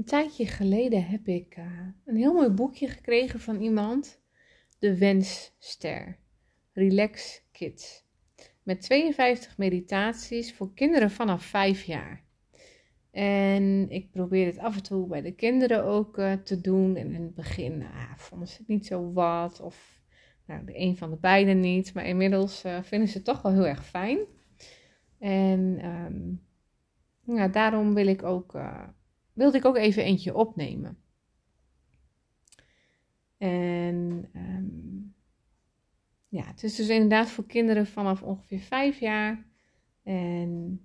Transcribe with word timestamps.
Een 0.00 0.06
tijdje 0.06 0.46
geleden 0.46 1.06
heb 1.06 1.28
ik 1.28 1.56
uh, 1.58 1.64
een 2.04 2.16
heel 2.16 2.32
mooi 2.32 2.48
boekje 2.48 2.88
gekregen 2.88 3.40
van 3.40 3.60
iemand. 3.60 4.20
De 4.78 4.98
Wensster. 4.98 6.18
Relax 6.72 7.42
Kids. 7.52 8.04
Met 8.62 8.80
52 8.80 9.58
meditaties 9.58 10.54
voor 10.54 10.74
kinderen 10.74 11.10
vanaf 11.10 11.44
5 11.44 11.82
jaar. 11.82 12.24
En 13.10 13.90
ik 13.90 14.10
probeer 14.10 14.46
het 14.46 14.58
af 14.58 14.76
en 14.76 14.82
toe 14.82 15.06
bij 15.06 15.20
de 15.20 15.34
kinderen 15.34 15.84
ook 15.84 16.18
uh, 16.18 16.32
te 16.32 16.60
doen. 16.60 16.96
En 16.96 17.12
in 17.12 17.22
het 17.22 17.34
begin 17.34 17.78
nou, 17.78 17.92
vonden 18.16 18.48
ze 18.48 18.56
het 18.58 18.68
niet 18.68 18.86
zo 18.86 19.12
wat. 19.12 19.60
Of 19.60 20.02
nou, 20.46 20.64
de 20.64 20.78
een 20.78 20.96
van 20.96 21.10
de 21.10 21.16
beiden 21.16 21.60
niet. 21.60 21.94
Maar 21.94 22.06
inmiddels 22.06 22.64
uh, 22.64 22.82
vinden 22.82 23.08
ze 23.08 23.16
het 23.16 23.26
toch 23.26 23.42
wel 23.42 23.52
heel 23.52 23.66
erg 23.66 23.86
fijn. 23.86 24.18
En 25.18 25.78
ja, 27.24 27.48
daarom 27.48 27.94
wil 27.94 28.06
ik 28.06 28.22
ook, 28.22 28.54
wilde 29.40 29.58
ik 29.58 29.64
ook 29.64 29.76
even 29.76 30.04
eentje 30.04 30.34
opnemen. 30.34 30.98
En 33.36 34.30
um, 34.36 35.14
ja, 36.28 36.44
het 36.44 36.62
is 36.62 36.74
dus 36.74 36.88
inderdaad 36.88 37.30
voor 37.30 37.46
kinderen 37.46 37.86
vanaf 37.86 38.22
ongeveer 38.22 38.60
vijf 38.60 38.98
jaar. 38.98 39.46
En 40.02 40.80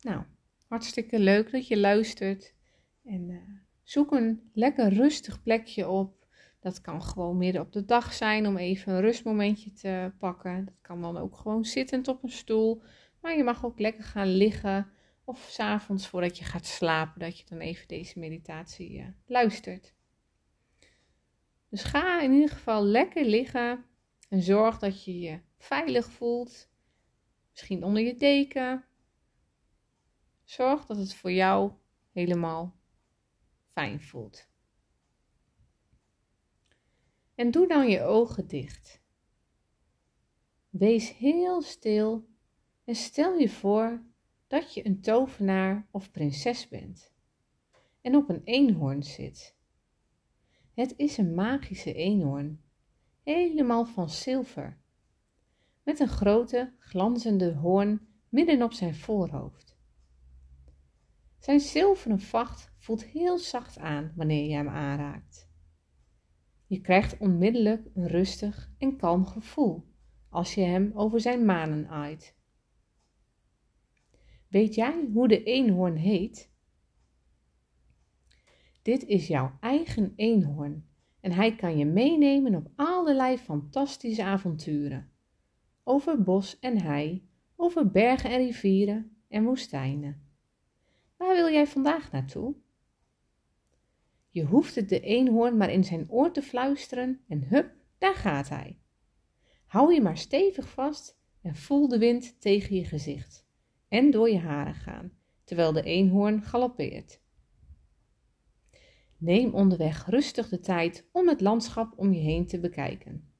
nou, 0.00 0.22
hartstikke 0.68 1.18
leuk 1.18 1.50
dat 1.50 1.68
je 1.68 1.78
luistert. 1.78 2.54
En 3.04 3.28
uh, 3.28 3.36
zoek 3.82 4.12
een 4.12 4.50
lekker 4.52 4.92
rustig 4.92 5.42
plekje 5.42 5.88
op. 5.88 6.26
Dat 6.60 6.80
kan 6.80 7.02
gewoon 7.02 7.36
midden 7.36 7.62
op 7.62 7.72
de 7.72 7.84
dag 7.84 8.12
zijn 8.12 8.46
om 8.46 8.56
even 8.56 8.92
een 8.92 9.00
rustmomentje 9.00 9.72
te 9.72 10.12
pakken. 10.18 10.64
Dat 10.64 10.80
kan 10.80 11.02
dan 11.02 11.16
ook 11.16 11.36
gewoon 11.36 11.64
zittend 11.64 12.08
op 12.08 12.22
een 12.22 12.30
stoel. 12.30 12.82
Maar 13.20 13.36
je 13.36 13.44
mag 13.44 13.64
ook 13.64 13.78
lekker 13.78 14.04
gaan 14.04 14.28
liggen. 14.28 14.90
Of 15.28 15.46
s'avonds 15.50 16.08
voordat 16.08 16.38
je 16.38 16.44
gaat 16.44 16.66
slapen, 16.66 17.20
dat 17.20 17.38
je 17.38 17.44
dan 17.48 17.58
even 17.58 17.88
deze 17.88 18.18
meditatie 18.18 18.98
uh, 18.98 19.06
luistert. 19.26 19.94
Dus 21.68 21.82
ga 21.82 22.20
in 22.20 22.32
ieder 22.32 22.50
geval 22.50 22.84
lekker 22.84 23.24
liggen 23.24 23.84
en 24.28 24.42
zorg 24.42 24.78
dat 24.78 25.04
je 25.04 25.18
je 25.18 25.40
veilig 25.58 26.10
voelt. 26.10 26.68
Misschien 27.50 27.84
onder 27.84 28.02
je 28.02 28.16
deken. 28.16 28.84
Zorg 30.44 30.86
dat 30.86 30.96
het 30.96 31.14
voor 31.14 31.32
jou 31.32 31.72
helemaal 32.12 32.76
fijn 33.64 34.00
voelt. 34.00 34.48
En 37.34 37.50
doe 37.50 37.68
dan 37.68 37.88
je 37.88 38.02
ogen 38.02 38.46
dicht. 38.46 39.00
Wees 40.68 41.16
heel 41.16 41.62
stil 41.62 42.28
en 42.84 42.94
stel 42.94 43.38
je 43.38 43.48
voor 43.48 44.02
dat 44.46 44.74
je 44.74 44.86
een 44.86 45.00
tovenaar 45.00 45.86
of 45.90 46.10
prinses 46.10 46.68
bent 46.68 47.14
en 48.00 48.14
op 48.14 48.28
een 48.28 48.42
eenhoorn 48.44 49.02
zit. 49.02 49.56
Het 50.74 50.94
is 50.96 51.18
een 51.18 51.34
magische 51.34 51.92
eenhoorn, 51.92 52.60
helemaal 53.22 53.86
van 53.86 54.10
zilver, 54.10 54.78
met 55.82 56.00
een 56.00 56.08
grote 56.08 56.72
glanzende 56.78 57.54
hoorn 57.54 58.06
midden 58.28 58.62
op 58.62 58.72
zijn 58.72 58.94
voorhoofd. 58.94 59.76
Zijn 61.38 61.60
zilveren 61.60 62.20
vacht 62.20 62.72
voelt 62.76 63.04
heel 63.04 63.38
zacht 63.38 63.78
aan 63.78 64.12
wanneer 64.16 64.48
je 64.48 64.54
hem 64.54 64.68
aanraakt. 64.68 65.48
Je 66.66 66.80
krijgt 66.80 67.18
onmiddellijk 67.18 67.86
een 67.94 68.06
rustig 68.06 68.70
en 68.78 68.96
kalm 68.96 69.26
gevoel 69.26 69.84
als 70.28 70.54
je 70.54 70.62
hem 70.62 70.92
over 70.94 71.20
zijn 71.20 71.44
manen 71.44 71.88
aait. 71.88 72.35
Weet 74.56 74.74
jij 74.74 75.08
hoe 75.12 75.28
de 75.28 75.42
eenhoorn 75.42 75.96
heet? 75.96 76.50
Dit 78.82 79.04
is 79.04 79.26
jouw 79.26 79.56
eigen 79.60 80.12
eenhoorn 80.16 80.88
en 81.20 81.32
hij 81.32 81.56
kan 81.56 81.78
je 81.78 81.84
meenemen 81.84 82.54
op 82.54 82.70
allerlei 82.76 83.38
fantastische 83.38 84.22
avonturen. 84.22 85.10
Over 85.84 86.22
bos 86.22 86.58
en 86.58 86.80
hei, 86.80 87.28
over 87.56 87.90
bergen 87.90 88.30
en 88.30 88.38
rivieren 88.38 89.16
en 89.28 89.44
woestijnen. 89.44 90.22
Waar 91.16 91.34
wil 91.34 91.52
jij 91.52 91.66
vandaag 91.66 92.12
naartoe? 92.12 92.54
Je 94.30 94.44
hoeft 94.44 94.74
het 94.74 94.88
de 94.88 95.00
eenhoorn 95.00 95.56
maar 95.56 95.70
in 95.70 95.84
zijn 95.84 96.10
oor 96.10 96.32
te 96.32 96.42
fluisteren 96.42 97.20
en 97.28 97.44
hup, 97.48 97.74
daar 97.98 98.14
gaat 98.14 98.48
hij. 98.48 98.78
Hou 99.66 99.94
je 99.94 100.00
maar 100.00 100.18
stevig 100.18 100.68
vast 100.68 101.18
en 101.42 101.56
voel 101.56 101.88
de 101.88 101.98
wind 101.98 102.40
tegen 102.40 102.76
je 102.76 102.84
gezicht 102.84 103.45
en 103.88 104.10
door 104.10 104.30
je 104.30 104.38
haren 104.38 104.74
gaan, 104.74 105.12
terwijl 105.44 105.72
de 105.72 105.82
eenhoorn 105.82 106.42
galoppeert. 106.42 107.20
Neem 109.18 109.54
onderweg 109.54 110.06
rustig 110.06 110.48
de 110.48 110.60
tijd 110.60 111.08
om 111.12 111.28
het 111.28 111.40
landschap 111.40 111.92
om 111.96 112.12
je 112.12 112.20
heen 112.20 112.46
te 112.46 112.60
bekijken. 112.60 113.32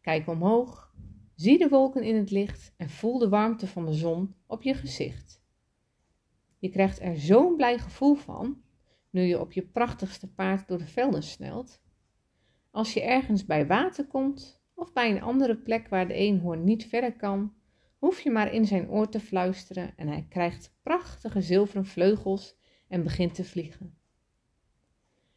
Kijk 0.00 0.28
omhoog, 0.28 0.94
zie 1.34 1.58
de 1.58 1.68
wolken 1.68 2.02
in 2.02 2.16
het 2.16 2.30
licht 2.30 2.74
en 2.76 2.90
voel 2.90 3.18
de 3.18 3.28
warmte 3.28 3.66
van 3.66 3.86
de 3.86 3.94
zon 3.94 4.34
op 4.46 4.62
je 4.62 4.74
gezicht. 4.74 5.42
Je 6.58 6.68
krijgt 6.68 7.00
er 7.00 7.16
zo'n 7.16 7.56
blij 7.56 7.78
gevoel 7.78 8.14
van 8.14 8.62
nu 9.10 9.22
je 9.22 9.40
op 9.40 9.52
je 9.52 9.62
prachtigste 9.62 10.32
paard 10.32 10.68
door 10.68 10.78
de 10.78 10.86
velden 10.86 11.22
snelt. 11.22 11.82
Als 12.70 12.94
je 12.94 13.02
ergens 13.02 13.44
bij 13.44 13.66
water 13.66 14.06
komt 14.06 14.62
of 14.74 14.92
bij 14.92 15.10
een 15.10 15.22
andere 15.22 15.56
plek 15.56 15.88
waar 15.88 16.08
de 16.08 16.14
eenhoorn 16.14 16.64
niet 16.64 16.86
verder 16.86 17.16
kan, 17.16 17.54
hoef 18.00 18.20
je 18.20 18.30
maar 18.30 18.52
in 18.52 18.66
zijn 18.66 18.90
oor 18.90 19.08
te 19.08 19.20
fluisteren 19.20 19.96
en 19.96 20.08
hij 20.08 20.26
krijgt 20.28 20.74
prachtige 20.82 21.40
zilveren 21.40 21.86
vleugels 21.86 22.56
en 22.88 23.02
begint 23.02 23.34
te 23.34 23.44
vliegen. 23.44 23.98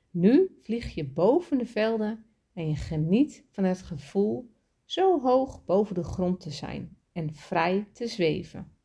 Nu 0.09 0.57
vlieg 0.62 0.94
je 0.94 1.09
boven 1.09 1.57
de 1.57 1.66
velden 1.66 2.25
en 2.53 2.69
je 2.69 2.75
geniet 2.75 3.46
van 3.50 3.63
het 3.63 3.81
gevoel 3.81 4.52
zo 4.85 5.22
hoog 5.22 5.66
boven 5.66 5.96
de 5.96 6.03
grond 6.03 6.40
te 6.40 6.52
zijn 6.52 6.97
en 7.12 7.34
vrij 7.34 7.88
te 7.94 8.07
zweven. 8.07 8.78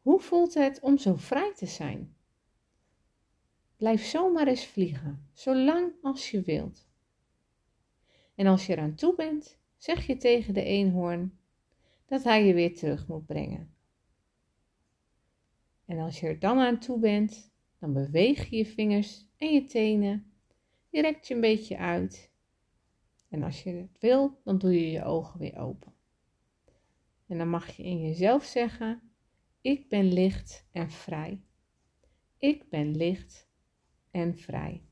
Hoe 0.00 0.20
voelt 0.20 0.54
het 0.54 0.80
om 0.80 0.98
zo 0.98 1.14
vrij 1.14 1.52
te 1.54 1.66
zijn? 1.66 2.16
Blijf 3.76 4.04
zomaar 4.04 4.46
eens 4.46 4.66
vliegen, 4.66 5.28
zolang 5.32 5.92
als 6.02 6.30
je 6.30 6.42
wilt. 6.42 6.88
En 8.34 8.46
als 8.46 8.66
je 8.66 8.72
eraan 8.72 8.94
toe 8.94 9.14
bent, 9.14 9.58
zeg 9.76 10.06
je 10.06 10.16
tegen 10.16 10.54
de 10.54 10.62
eenhoorn: 10.62 11.37
dat 12.08 12.24
hij 12.24 12.46
je 12.46 12.54
weer 12.54 12.76
terug 12.76 13.06
moet 13.06 13.26
brengen. 13.26 13.74
En 15.84 15.98
als 15.98 16.20
je 16.20 16.26
er 16.26 16.38
dan 16.38 16.58
aan 16.58 16.78
toe 16.78 16.98
bent, 16.98 17.52
dan 17.78 17.92
beweeg 17.92 18.50
je 18.50 18.56
je 18.56 18.66
vingers 18.66 19.26
en 19.36 19.52
je 19.52 19.64
tenen. 19.64 20.32
Je 20.88 21.00
rekt 21.00 21.28
je 21.28 21.34
een 21.34 21.40
beetje 21.40 21.76
uit. 21.76 22.30
En 23.28 23.42
als 23.42 23.62
je 23.62 23.70
het 23.70 23.98
wil, 24.00 24.40
dan 24.44 24.58
doe 24.58 24.72
je 24.72 24.90
je 24.90 25.04
ogen 25.04 25.40
weer 25.40 25.58
open. 25.58 25.94
En 27.26 27.38
dan 27.38 27.48
mag 27.48 27.70
je 27.76 27.82
in 27.82 28.00
jezelf 28.00 28.44
zeggen: 28.44 29.12
Ik 29.60 29.88
ben 29.88 30.12
licht 30.12 30.66
en 30.72 30.90
vrij. 30.90 31.40
Ik 32.38 32.68
ben 32.68 32.96
licht 32.96 33.48
en 34.10 34.36
vrij. 34.36 34.87